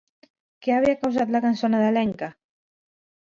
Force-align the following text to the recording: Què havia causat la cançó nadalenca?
Què 0.67 0.73
havia 0.75 0.95
causat 1.01 1.33
la 1.35 1.41
cançó 1.45 1.69
nadalenca? 1.73 2.31